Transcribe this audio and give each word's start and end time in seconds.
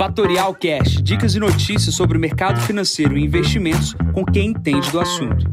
Fatorial 0.00 0.54
Cash, 0.54 1.02
dicas 1.02 1.34
e 1.34 1.38
notícias 1.38 1.94
sobre 1.94 2.16
o 2.16 2.20
mercado 2.20 2.58
financeiro 2.62 3.18
e 3.18 3.22
investimentos 3.22 3.94
com 4.14 4.24
quem 4.24 4.46
entende 4.46 4.90
do 4.90 4.98
assunto. 4.98 5.44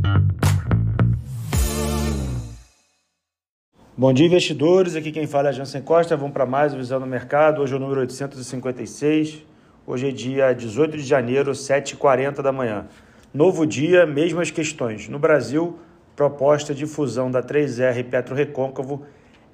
Bom 3.97 4.13
dia, 4.13 4.25
investidores. 4.25 4.95
Aqui 4.95 5.11
quem 5.11 5.27
fala 5.27 5.47
é 5.47 5.49
a 5.49 5.51
Jansen 5.51 5.81
Costa. 5.81 6.15
Vamos 6.15 6.31
para 6.31 6.45
mais 6.45 6.73
Visão 6.73 6.97
no 6.97 7.05
Mercado. 7.05 7.61
Hoje 7.61 7.73
é 7.73 7.75
o 7.75 7.79
número 7.81 7.99
856. 7.99 9.43
Hoje 9.85 10.07
é 10.07 10.11
dia 10.11 10.53
18 10.53 10.95
de 10.95 11.03
janeiro, 11.03 11.51
7h40 11.51 12.41
da 12.41 12.53
manhã. 12.53 12.85
Novo 13.33 13.67
dia, 13.67 14.05
mesmas 14.05 14.49
questões. 14.49 15.09
No 15.09 15.19
Brasil, 15.19 15.77
proposta 16.15 16.73
de 16.73 16.85
fusão 16.85 17.29
da 17.29 17.43
3R 17.43 18.01
Petro 18.05 18.33
Recôncavo 18.33 19.05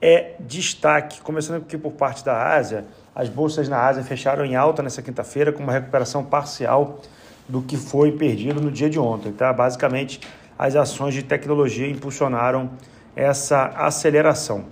é 0.03 0.35
destaque. 0.37 1.21
Começando 1.21 1.61
aqui 1.61 1.77
por 1.77 1.93
parte 1.93 2.25
da 2.25 2.53
Ásia, 2.53 2.83
as 3.15 3.29
bolsas 3.29 3.69
na 3.69 3.79
Ásia 3.79 4.03
fecharam 4.03 4.43
em 4.43 4.53
alta 4.53 4.83
nessa 4.83 5.01
quinta-feira 5.01 5.53
com 5.53 5.63
uma 5.63 5.71
recuperação 5.71 6.25
parcial 6.25 6.99
do 7.47 7.61
que 7.61 7.77
foi 7.77 8.11
perdido 8.11 8.59
no 8.59 8.69
dia 8.69 8.89
de 8.89 8.99
ontem. 8.99 9.31
Tá? 9.31 9.53
Basicamente, 9.53 10.19
as 10.59 10.75
ações 10.75 11.13
de 11.13 11.23
tecnologia 11.23 11.87
impulsionaram 11.87 12.71
essa 13.15 13.67
aceleração. 13.77 14.65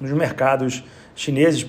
Nos 0.00 0.12
mercados 0.12 0.84
chineses, 1.16 1.66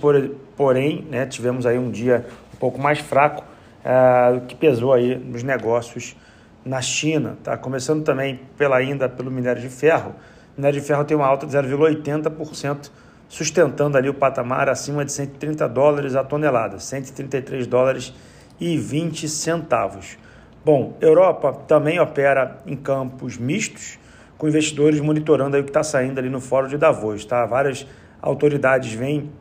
porém, 0.55 1.07
né, 1.09 1.25
tivemos 1.25 1.65
aí 1.65 1.79
um 1.79 1.89
dia 1.89 2.27
um 2.53 2.57
pouco 2.57 2.79
mais 2.79 2.99
fraco, 2.99 3.43
uh, 3.83 4.41
que 4.41 4.53
pesou 4.53 4.93
aí 4.93 5.15
nos 5.15 5.41
negócios 5.41 6.15
na 6.63 6.83
China. 6.83 7.35
Tá? 7.43 7.57
Começando 7.57 8.03
também 8.03 8.41
pela, 8.59 8.77
ainda 8.77 9.09
pelo 9.09 9.31
minério 9.31 9.59
de 9.59 9.69
ferro. 9.69 10.13
Minério 10.57 10.79
de 10.79 10.85
ferro 10.85 11.03
tem 11.03 11.15
uma 11.15 11.25
alta 11.25 11.45
de 11.45 11.53
0,80%, 11.55 12.91
sustentando 13.29 13.97
ali 13.97 14.09
o 14.09 14.13
patamar 14.13 14.69
acima 14.69 15.05
de 15.05 15.11
130 15.11 15.67
dólares 15.69 16.15
a 16.15 16.23
tonelada, 16.23 16.79
133 16.79 17.65
dólares 17.65 18.13
e 18.59 18.77
20 18.77 19.29
centavos. 19.29 20.17
Bom, 20.63 20.95
Europa 21.01 21.53
também 21.67 21.99
opera 21.99 22.57
em 22.67 22.75
campos 22.75 23.37
mistos, 23.37 23.97
com 24.37 24.47
investidores 24.47 24.99
monitorando 24.99 25.55
aí 25.55 25.61
o 25.61 25.63
que 25.63 25.69
está 25.69 25.83
saindo 25.83 26.19
ali 26.19 26.29
no 26.29 26.41
Fórum 26.41 26.67
de 26.67 26.77
Davos. 26.77 27.25
Tá? 27.25 27.45
Várias 27.45 27.87
autoridades 28.21 28.91
vêm 28.93 29.31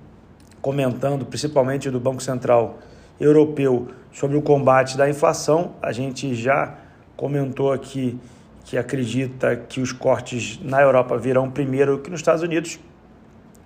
comentando, 0.62 1.26
principalmente 1.26 1.90
do 1.90 1.98
Banco 1.98 2.22
Central 2.22 2.78
Europeu, 3.18 3.88
sobre 4.12 4.36
o 4.36 4.42
combate 4.42 4.96
da 4.96 5.08
inflação. 5.10 5.72
A 5.82 5.92
gente 5.92 6.34
já 6.34 6.74
comentou 7.16 7.72
aqui 7.72 8.18
que 8.64 8.76
acredita 8.76 9.56
que 9.56 9.80
os 9.80 9.92
cortes 9.92 10.60
na 10.62 10.80
Europa 10.80 11.16
virão 11.16 11.50
primeiro 11.50 11.98
que 11.98 12.10
nos 12.10 12.20
Estados 12.20 12.42
Unidos. 12.42 12.78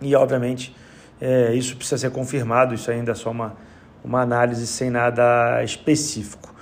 E, 0.00 0.14
obviamente, 0.14 0.74
é, 1.20 1.54
isso 1.54 1.76
precisa 1.76 1.98
ser 1.98 2.10
confirmado, 2.10 2.74
isso 2.74 2.90
ainda 2.90 3.12
é 3.12 3.14
só 3.14 3.30
uma, 3.30 3.54
uma 4.04 4.20
análise 4.20 4.66
sem 4.66 4.90
nada 4.90 5.62
específico. 5.62 6.54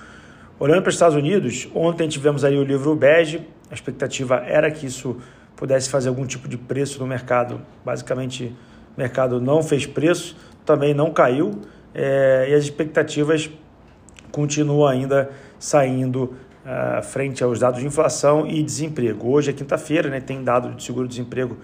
Olhando 0.59 0.83
para 0.83 0.91
os 0.91 0.95
Estados 0.95 1.17
Unidos, 1.17 1.69
ontem 1.75 2.09
tivemos 2.09 2.45
aí 2.45 2.57
o 2.57 2.63
livro 2.63 2.95
bege, 2.95 3.47
a 3.71 3.75
expectativa 3.75 4.37
era 4.47 4.71
que 4.71 4.87
isso 4.87 5.17
pudesse 5.57 5.89
fazer 5.89 6.09
algum 6.09 6.27
tipo 6.27 6.49
de 6.49 6.57
preço 6.57 7.01
no 7.01 7.07
mercado. 7.07 7.61
Basicamente, 7.85 8.55
o 8.97 9.01
mercado 9.01 9.41
não 9.41 9.63
fez 9.63 9.87
preço, 9.87 10.37
também 10.65 10.95
não 10.95 11.13
caiu 11.13 11.61
é, 11.95 12.49
e 12.51 12.55
as 12.55 12.65
expectativas 12.65 13.51
continuam 14.31 14.87
ainda 14.87 15.31
saindo 15.59 16.35
uh, 16.65 17.03
frente 17.03 17.43
aos 17.43 17.59
dados 17.59 17.81
de 17.81 17.87
inflação 17.87 18.47
e 18.47 18.63
desemprego. 18.63 19.31
Hoje 19.31 19.51
é 19.51 19.53
quinta-feira, 19.53 20.09
né, 20.09 20.21
tem 20.21 20.43
dado 20.43 20.75
de 20.75 20.83
seguro-desemprego 20.83 21.57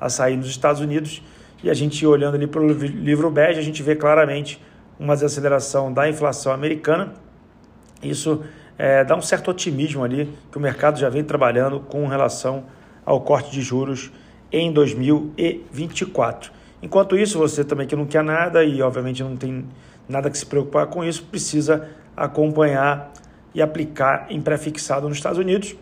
a 0.00 0.08
sair 0.08 0.36
nos 0.36 0.48
Estados 0.48 0.80
Unidos 0.80 1.22
e 1.62 1.70
a 1.70 1.74
gente 1.74 2.06
olhando 2.06 2.34
ali 2.34 2.46
para 2.46 2.60
o 2.60 2.66
livro 2.66 3.30
bege, 3.30 3.58
a 3.58 3.62
gente 3.62 3.82
vê 3.82 3.96
claramente 3.96 4.62
uma 4.98 5.14
desaceleração 5.14 5.92
da 5.92 6.08
inflação 6.08 6.52
americana. 6.52 7.14
Isso 8.02 8.42
é, 8.78 9.04
dá 9.04 9.16
um 9.16 9.22
certo 9.22 9.50
otimismo 9.50 10.04
ali 10.04 10.32
que 10.50 10.58
o 10.58 10.60
mercado 10.60 10.98
já 10.98 11.08
vem 11.08 11.24
trabalhando 11.24 11.80
com 11.80 12.06
relação 12.06 12.64
ao 13.04 13.20
corte 13.20 13.50
de 13.50 13.62
juros 13.62 14.12
em 14.52 14.72
2024. 14.72 16.52
Enquanto 16.82 17.16
isso, 17.16 17.38
você 17.38 17.64
também 17.64 17.86
que 17.86 17.96
não 17.96 18.06
quer 18.06 18.22
nada 18.22 18.62
e 18.64 18.82
obviamente 18.82 19.22
não 19.22 19.36
tem 19.36 19.66
nada 20.08 20.30
que 20.30 20.36
se 20.36 20.46
preocupar 20.46 20.86
com 20.86 21.02
isso, 21.02 21.24
precisa 21.24 21.88
acompanhar 22.16 23.12
e 23.56 23.62
aplicar 23.62 24.26
em 24.28 24.38
pré-fixado 24.38 25.08
nos 25.08 25.16
Estados 25.16 25.38
Unidos, 25.38 25.74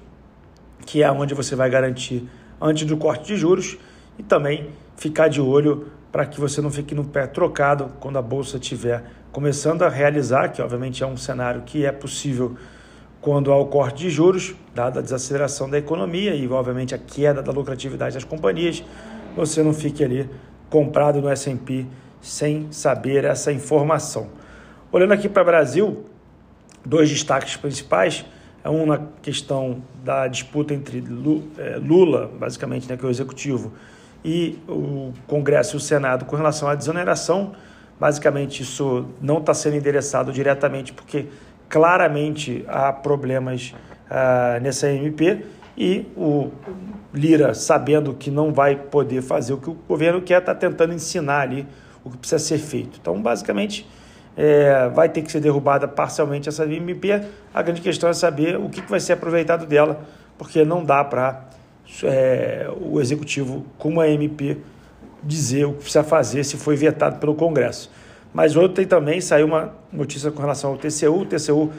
que 0.86 1.02
é 1.02 1.10
onde 1.10 1.34
você 1.34 1.56
vai 1.56 1.68
garantir 1.68 2.26
antes 2.60 2.86
do 2.86 2.96
corte 2.96 3.26
de 3.26 3.36
juros 3.36 3.76
e 4.16 4.22
também 4.22 4.70
ficar 4.96 5.26
de 5.26 5.40
olho 5.40 5.88
para 6.12 6.24
que 6.24 6.40
você 6.40 6.60
não 6.60 6.70
fique 6.70 6.94
no 6.94 7.04
pé 7.04 7.26
trocado 7.26 7.90
quando 7.98 8.16
a 8.16 8.22
bolsa 8.22 8.58
estiver 8.58 9.02
começando 9.32 9.82
a 9.82 9.88
realizar, 9.88 10.50
que 10.50 10.62
obviamente 10.62 11.02
é 11.02 11.06
um 11.06 11.16
cenário 11.16 11.62
que 11.62 11.84
é 11.84 11.90
possível 11.90 12.56
quando 13.20 13.50
há 13.50 13.56
o 13.56 13.66
corte 13.66 14.04
de 14.04 14.10
juros, 14.10 14.54
dada 14.72 15.00
a 15.00 15.02
desaceleração 15.02 15.68
da 15.68 15.76
economia 15.76 16.32
e, 16.32 16.46
obviamente, 16.46 16.94
a 16.94 16.98
queda 16.98 17.42
da 17.42 17.50
lucratividade 17.50 18.14
das 18.14 18.22
companhias, 18.22 18.84
você 19.34 19.64
não 19.64 19.72
fique 19.72 20.04
ali 20.04 20.30
comprado 20.70 21.20
no 21.20 21.28
S&P 21.28 21.86
sem 22.20 22.70
saber 22.70 23.24
essa 23.24 23.50
informação. 23.50 24.28
Olhando 24.92 25.12
aqui 25.12 25.28
para 25.28 25.42
o 25.42 25.46
Brasil, 25.46 26.04
dois 26.84 27.08
destaques 27.08 27.56
principais. 27.56 28.24
É 28.62 28.70
um 28.70 28.86
na 28.86 29.00
questão 29.20 29.82
da 30.02 30.26
disputa 30.26 30.72
entre 30.72 31.04
é, 31.58 31.76
Lula, 31.76 32.30
basicamente, 32.38 32.88
né, 32.88 32.96
que 32.96 33.04
é 33.04 33.08
o 33.08 33.10
executivo, 33.10 33.72
e 34.24 34.58
o 34.66 35.12
Congresso 35.26 35.76
e 35.76 35.78
o 35.78 35.80
Senado 35.80 36.24
com 36.24 36.34
relação 36.34 36.68
à 36.68 36.74
desoneração. 36.74 37.52
Basicamente, 38.00 38.62
isso 38.62 39.06
não 39.20 39.38
está 39.38 39.52
sendo 39.52 39.76
endereçado 39.76 40.32
diretamente 40.32 40.92
porque 40.92 41.26
claramente 41.68 42.64
há 42.66 42.92
problemas 42.92 43.74
uh, 44.10 44.60
nessa 44.62 44.88
MP 44.90 45.44
e 45.76 46.06
o 46.16 46.50
Lira, 47.12 47.54
sabendo 47.54 48.14
que 48.14 48.30
não 48.30 48.52
vai 48.52 48.76
poder 48.76 49.22
fazer 49.22 49.52
o 49.52 49.58
que 49.58 49.70
o 49.70 49.74
governo 49.74 50.22
quer, 50.22 50.40
está 50.40 50.54
tentando 50.54 50.92
ensinar 50.92 51.40
ali 51.40 51.66
o 52.02 52.10
que 52.10 52.16
precisa 52.16 52.38
ser 52.38 52.58
feito. 52.58 52.98
Então, 53.00 53.20
basicamente, 53.20 53.86
é, 54.36 54.88
vai 54.88 55.08
ter 55.08 55.22
que 55.22 55.30
ser 55.30 55.40
derrubada 55.40 55.86
parcialmente 55.86 56.48
essa 56.48 56.64
MP. 56.64 57.22
A 57.52 57.62
grande 57.62 57.80
questão 57.80 58.08
é 58.08 58.12
saber 58.12 58.56
o 58.56 58.68
que, 58.68 58.80
vai 58.82 59.00
ser 59.00 59.14
aproveitado 59.14 59.66
dela, 59.66 60.00
porque 60.36 60.64
não 60.64 60.84
dá 60.84 61.04
para 61.04 61.44
é, 62.02 62.68
o 62.80 63.00
executivo, 63.00 63.64
com 63.78 63.90
uma 63.90 64.08
MP, 64.08 64.58
dizer 65.22 65.64
o 65.64 65.72
que 65.72 65.78
precisa 65.78 66.04
fazer 66.04 66.44
se 66.44 66.56
foi 66.56 66.76
vetado 66.76 67.18
pelo 67.18 67.34
Congresso. 67.34 67.90
Mas 68.32 68.56
ontem 68.56 68.84
também 68.84 69.20
saiu 69.20 69.46
uma 69.46 69.72
notícia 69.92 70.30
com 70.30 70.40
relação 70.40 70.70
ao 70.72 70.76
TCU. 70.76 71.20
O 71.20 71.24
TCU 71.24 71.70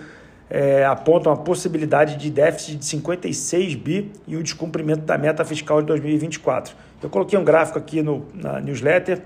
é, 0.49 0.85
aponta 0.85 1.29
uma 1.29 1.37
possibilidade 1.37 2.15
de 2.15 2.29
déficit 2.29 2.77
de 2.77 2.85
56 2.85 3.75
bi 3.75 4.11
e 4.25 4.37
o 4.37 4.43
descumprimento 4.43 5.01
da 5.01 5.17
meta 5.17 5.43
fiscal 5.43 5.81
de 5.81 5.87
2024. 5.87 6.73
Eu 7.03 7.09
coloquei 7.09 7.37
um 7.37 7.43
gráfico 7.43 7.77
aqui 7.77 8.01
no, 8.01 8.25
na 8.33 8.61
newsletter 8.61 9.21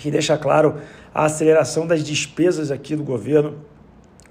que 0.00 0.10
deixa 0.10 0.36
claro 0.36 0.76
a 1.14 1.26
aceleração 1.26 1.86
das 1.86 2.02
despesas 2.02 2.70
aqui 2.70 2.96
do 2.96 3.04
governo 3.04 3.58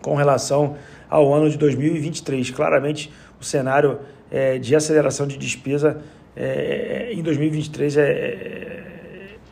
com 0.01 0.15
relação 0.15 0.75
ao 1.09 1.33
ano 1.33 1.49
de 1.49 1.57
2023. 1.57 2.51
Claramente, 2.51 3.11
o 3.39 3.43
cenário 3.43 3.99
é, 4.31 4.57
de 4.57 4.75
aceleração 4.75 5.25
de 5.27 5.37
despesa 5.37 6.01
é, 6.35 7.11
em 7.13 7.21
2023 7.21 7.97
é, 7.97 8.03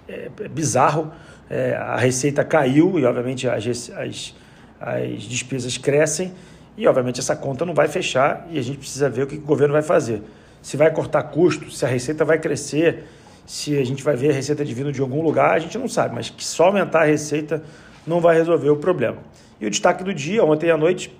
é, 0.09 0.29
é 0.39 0.47
bizarro 0.47 1.11
é, 1.49 1.73
a 1.75 1.95
receita 1.95 2.43
caiu 2.43 2.99
e, 2.99 3.05
obviamente, 3.05 3.47
as, 3.47 3.65
as, 3.91 4.35
as 4.79 5.21
despesas 5.23 5.77
crescem 5.77 6.33
e, 6.75 6.85
obviamente, 6.87 7.19
essa 7.19 7.35
conta 7.35 7.65
não 7.65 7.73
vai 7.73 7.87
fechar 7.87 8.47
e 8.51 8.59
a 8.59 8.61
gente 8.61 8.79
precisa 8.79 9.09
ver 9.09 9.23
o 9.23 9.27
que 9.27 9.35
o 9.35 9.41
governo 9.41 9.73
vai 9.73 9.81
fazer. 9.81 10.21
Se 10.61 10.75
vai 10.75 10.91
cortar 10.91 11.23
custo, 11.23 11.71
se 11.71 11.85
a 11.85 11.87
receita 11.87 12.25
vai 12.25 12.37
crescer, 12.37 13.05
se 13.47 13.79
a 13.79 13.83
gente 13.85 14.03
vai 14.03 14.15
ver 14.17 14.31
a 14.31 14.33
receita 14.33 14.65
de 14.65 14.73
vindo 14.73 14.91
de 14.91 14.99
algum 14.99 15.23
lugar, 15.23 15.51
a 15.51 15.59
gente 15.59 15.77
não 15.77 15.87
sabe, 15.87 16.13
mas 16.13 16.29
que 16.29 16.43
só 16.43 16.65
aumentar 16.65 17.03
a 17.03 17.05
receita 17.05 17.63
não 18.05 18.19
vai 18.19 18.35
resolver 18.35 18.69
o 18.69 18.75
problema. 18.75 19.17
E 19.59 19.65
o 19.65 19.69
destaque 19.69 20.03
do 20.03 20.13
dia, 20.13 20.43
ontem 20.43 20.69
à 20.69 20.75
noite, 20.75 21.17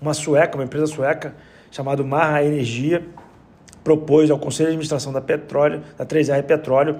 uma 0.00 0.12
sueca, 0.12 0.56
uma 0.56 0.64
empresa 0.64 0.88
sueca 0.88 1.36
chamada 1.70 2.02
Marra 2.02 2.44
Energia, 2.44 3.06
propôs 3.84 4.28
ao 4.28 4.38
Conselho 4.38 4.66
de 4.66 4.72
Administração 4.72 5.12
da 5.12 5.20
Petróleo, 5.20 5.82
da 5.96 6.04
3R 6.04 6.42
Petróleo, 6.42 6.96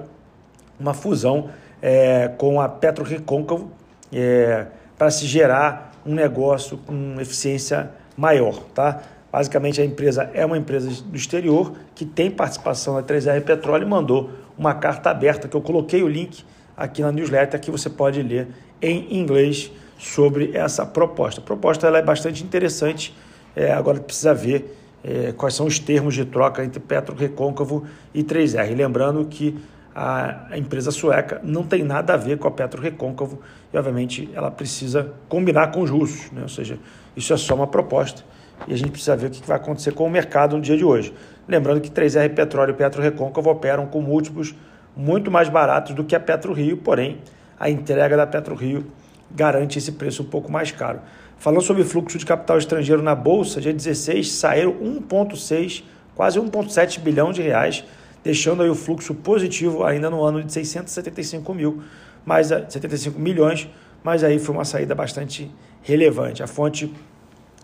uma 0.79 0.93
fusão 0.93 1.49
é, 1.81 2.29
com 2.29 2.61
a 2.61 2.69
Petro 2.69 3.03
Recôncavo 3.03 3.69
é, 4.11 4.67
para 4.97 5.11
se 5.11 5.25
gerar 5.27 5.91
um 6.05 6.13
negócio 6.13 6.77
com 6.77 7.19
eficiência 7.19 7.91
maior. 8.15 8.59
Tá? 8.73 9.01
Basicamente, 9.33 9.81
a 9.81 9.83
empresa 9.85 10.29
é 10.31 10.45
uma 10.45 10.55
empresa 10.55 10.91
do 11.05 11.17
exterior 11.17 11.73
que 11.95 12.05
tem 12.05 12.29
participação 12.29 12.93
na 12.93 13.01
3R 13.01 13.41
Petróleo 13.41 13.81
e 13.81 13.89
mandou 13.89 14.29
uma 14.55 14.75
carta 14.75 15.09
aberta, 15.09 15.47
que 15.47 15.57
eu 15.57 15.61
coloquei 15.61 16.03
o 16.03 16.07
link 16.07 16.43
aqui 16.77 17.01
na 17.01 17.11
newsletter, 17.11 17.59
que 17.59 17.71
você 17.71 17.89
pode 17.89 18.21
ler 18.21 18.47
em 18.79 19.17
inglês 19.17 19.71
sobre 19.97 20.55
essa 20.55 20.85
proposta. 20.85 21.41
A 21.41 21.43
proposta 21.43 21.87
ela 21.87 21.97
é 21.97 22.03
bastante 22.03 22.43
interessante, 22.43 23.11
é, 23.55 23.73
agora 23.73 23.99
precisa 23.99 24.35
ver 24.35 24.77
é, 25.03 25.31
quais 25.31 25.55
são 25.55 25.65
os 25.65 25.79
termos 25.79 26.13
de 26.13 26.25
troca 26.25 26.63
entre 26.63 26.79
Petro 26.79 27.15
Recôncavo 27.15 27.87
e 28.13 28.23
3R. 28.23 28.75
Lembrando 28.75 29.25
que 29.25 29.57
a 29.95 30.55
empresa 30.55 30.91
sueca 30.91 31.41
não 31.43 31.63
tem 31.63 31.83
nada 31.83 32.13
a 32.13 32.17
ver 32.17 32.37
com 32.37 32.47
a 32.47 32.51
Petro 32.51 32.79
Recôncavo 32.79 33.39
e, 33.73 33.77
obviamente, 33.79 34.29
ela 34.35 34.51
precisa 34.51 35.11
combinar 35.27 35.71
com 35.71 35.81
os 35.81 35.89
russos, 35.89 36.31
né? 36.31 36.43
ou 36.43 36.49
seja, 36.49 36.77
isso 37.17 37.33
é 37.33 37.37
só 37.37 37.55
uma 37.55 37.65
proposta 37.65 38.23
e 38.67 38.73
a 38.73 38.77
gente 38.77 38.91
precisa 38.91 39.15
ver 39.15 39.27
o 39.27 39.29
que 39.29 39.45
vai 39.45 39.57
acontecer 39.57 39.91
com 39.91 40.05
o 40.05 40.09
mercado 40.09 40.55
no 40.55 40.61
dia 40.61 40.77
de 40.77 40.85
hoje. 40.85 41.13
Lembrando 41.47 41.81
que 41.81 41.89
3R 41.89 42.33
Petróleo 42.33 42.71
e 42.71 42.73
Petro 42.73 43.01
Recôncavo 43.01 43.49
operam 43.49 43.85
com 43.85 44.01
múltiplos 44.01 44.55
muito 44.95 45.29
mais 45.29 45.49
baratos 45.49 45.93
do 45.93 46.03
que 46.03 46.15
a 46.15 46.19
Petro 46.19 46.53
Rio, 46.53 46.77
porém 46.77 47.19
a 47.59 47.69
entrega 47.69 48.15
da 48.15 48.25
Petro 48.27 48.55
Rio 48.55 48.85
garante 49.31 49.77
esse 49.77 49.93
preço 49.93 50.23
um 50.23 50.27
pouco 50.27 50.51
mais 50.51 50.71
caro. 50.71 50.99
Falando 51.37 51.61
sobre 51.61 51.83
fluxo 51.83 52.17
de 52.17 52.25
capital 52.25 52.57
estrangeiro 52.57 53.01
na 53.01 53.15
Bolsa, 53.15 53.59
dia 53.59 53.73
16 53.73 54.31
saíram 54.31 54.73
1,6, 54.73 55.83
quase 56.15 56.39
1,7 56.39 56.99
bilhão 56.99 57.31
de 57.31 57.41
reais 57.41 57.83
deixando 58.23 58.63
aí 58.63 58.69
o 58.69 58.75
fluxo 58.75 59.13
positivo 59.13 59.83
ainda 59.83 60.09
no 60.09 60.23
ano 60.23 60.41
de 60.41 60.51
675 60.53 61.53
mil, 61.53 61.83
mais 62.25 62.47
75 62.47 63.19
milhões, 63.19 63.67
mas 64.03 64.23
aí 64.23 64.39
foi 64.39 64.55
uma 64.55 64.63
saída 64.63 64.95
bastante 64.95 65.51
relevante. 65.81 66.41
A 66.41 66.47
fonte 66.47 66.93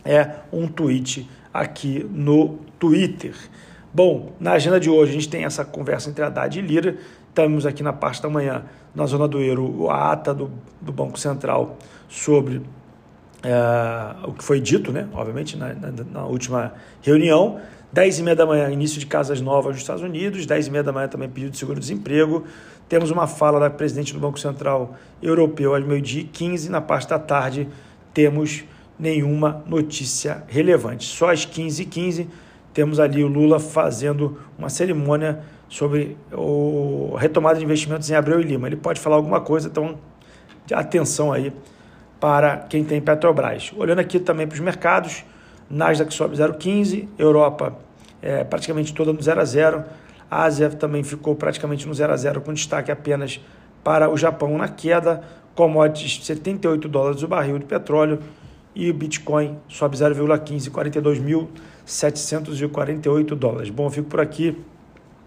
é 0.04 0.32
um 0.52 0.68
tweet 0.68 1.30
aqui 1.54 2.06
no 2.12 2.60
Twitter. 2.78 3.34
Bom, 3.94 4.34
na 4.40 4.54
agenda 4.54 4.80
de 4.80 4.90
hoje 4.90 5.12
a 5.12 5.14
gente 5.14 5.30
tem 5.30 5.44
essa 5.44 5.66
conversa 5.66 6.10
entre 6.10 6.24
Haddad 6.24 6.58
e 6.58 6.62
Lira. 6.62 6.98
Estamos 7.30 7.66
aqui 7.66 7.82
na 7.82 7.94
parte 7.94 8.22
da 8.22 8.30
manhã, 8.30 8.64
na 8.94 9.06
zona 9.06 9.28
do 9.28 9.40
Euro, 9.40 9.90
a 9.90 10.12
ata 10.12 10.34
do, 10.34 10.52
do 10.82 10.92
Banco 10.92 11.20
Central 11.20 11.78
sobre 12.08 12.62
é, 13.44 14.28
o 14.28 14.34
que 14.34 14.44
foi 14.44 14.60
dito, 14.60 14.92
né? 14.92 15.08
obviamente, 15.14 15.58
na, 15.58 15.74
na, 15.74 15.92
na 16.12 16.26
última 16.26 16.74
reunião. 17.02 17.60
10 17.92 18.20
e 18.20 18.24
meia 18.24 18.36
da 18.36 18.46
manhã, 18.46 18.70
início 18.70 19.00
de 19.00 19.08
casas 19.08 19.42
novas 19.42 19.74
nos 19.74 19.82
Estados 19.82 20.04
Unidos. 20.04 20.46
10 20.46 20.68
e 20.68 20.72
meia 20.72 20.84
da 20.84 20.92
manhã 20.92 21.08
também 21.08 21.28
pedido 21.28 21.52
de 21.52 21.58
seguro-desemprego. 21.58 22.44
Temos 22.88 23.10
uma 23.10 23.26
fala 23.26 23.60
da 23.60 23.70
presidente 23.70 24.14
do 24.14 24.20
Banco 24.20 24.40
Central 24.40 24.96
Europeu 25.22 25.74
às 25.74 25.84
meio-dia 25.84 26.26
15. 26.32 26.70
Na 26.70 26.82
parte 26.82 27.10
da 27.10 27.18
tarde 27.18 27.68
temos 28.14 28.64
nenhuma 29.00 29.64
notícia 29.66 30.44
relevante. 30.48 31.06
Só 31.06 31.32
às 31.32 31.46
15 31.46 31.82
e 31.82 31.86
15 31.86 32.30
temos 32.74 33.00
ali 33.00 33.24
o 33.24 33.28
Lula 33.28 33.60
fazendo 33.60 34.40
uma 34.58 34.70
cerimônia 34.70 35.40
sobre 35.70 36.18
o, 36.32 37.16
retomada 37.18 37.58
de 37.58 37.64
investimentos 37.64 38.10
em 38.10 38.16
Abreu 38.16 38.40
e 38.40 38.44
Lima. 38.44 38.68
Ele 38.68 38.76
pode 38.76 39.00
falar 39.00 39.16
alguma 39.16 39.40
coisa, 39.40 39.70
então 39.70 39.98
atenção 40.74 41.32
aí 41.32 41.54
para 42.20 42.58
quem 42.58 42.84
tem 42.84 43.00
Petrobras. 43.00 43.72
Olhando 43.78 44.00
aqui 44.00 44.20
também 44.20 44.46
para 44.46 44.56
os 44.56 44.60
mercados, 44.60 45.24
Nasdaq 45.70 46.14
sobe 46.14 46.36
0,15, 46.36 47.08
Europa 47.18 47.76
é, 48.22 48.44
praticamente 48.44 48.94
toda 48.94 49.14
no 49.14 49.22
0 49.22 49.40
a 49.40 49.46
0, 49.46 49.84
a 50.30 50.44
Ásia 50.44 50.70
também 50.70 51.04
ficou 51.04 51.36
praticamente 51.36 51.88
no 51.88 51.94
0 51.94 52.14
a 52.14 52.18
0 52.18 52.42
com 52.42 52.54
destaque 52.54 52.92
apenas 52.92 53.40
para 53.84 54.10
o 54.10 54.18
Japão 54.18 54.58
na 54.58 54.68
queda, 54.68 55.24
commodities 55.56 56.26
78 56.26 56.88
dólares 56.88 57.24
o 57.24 57.28
barril 57.28 57.58
de 57.58 57.66
petróleo 57.66 58.20
e 58.76 58.90
o 58.90 58.94
Bitcoin 58.94 59.58
sobe 59.68 59.98
0,15, 59.98 60.70
42.748 61.86 63.36
dólares. 63.36 63.70
Bom, 63.70 63.88
eu 63.88 63.92
fico 63.92 64.10
por 64.10 64.20
aqui. 64.20 64.58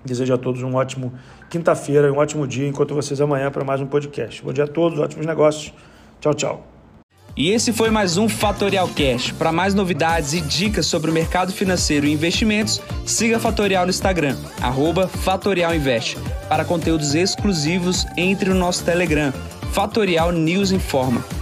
Desejo 0.05 0.35
a 0.35 0.39
todos 0.39 0.63
um 0.63 0.75
ótimo 0.75 1.13
quinta-feira 1.49 2.13
um 2.13 2.17
ótimo 2.17 2.47
dia. 2.47 2.67
Encontro 2.67 2.97
vocês 2.97 3.21
amanhã 3.21 3.51
para 3.51 3.63
mais 3.63 3.81
um 3.81 3.87
podcast. 3.87 4.43
Bom 4.43 4.53
dia 4.53 4.65
a 4.65 4.69
todos, 4.69 4.99
ótimos 4.99 5.27
negócios. 5.27 5.73
Tchau, 6.21 6.35
tchau. 6.35 6.67
E 7.37 7.51
esse 7.51 7.73
foi 7.73 7.91
mais 7.91 8.17
um 8.19 8.29
Fatorial 8.29 8.89
Cash. 8.89 9.33
Para 9.33 9.53
mais 9.53 9.75
novidades 9.75 10.35
e 10.35 10.41
dicas 10.41 10.87
sobre 10.87 11.11
o 11.11 11.15
mercado 11.15 11.53
financeiro 11.53 12.07
e 12.07 12.13
investimentos, 12.13 12.81
siga 13.07 13.39
Fatorial 13.39 13.85
no 13.85 13.91
Instagram, 13.91 14.37
@fatorialinvest. 15.25 16.19
Para 16.49 16.65
conteúdos 16.65 17.15
exclusivos, 17.15 18.07
entre 18.17 18.51
no 18.51 18.57
nosso 18.57 18.85
Telegram, 18.85 19.33
Fatorial 19.73 20.31
News 20.33 20.73
Informa. 20.73 21.42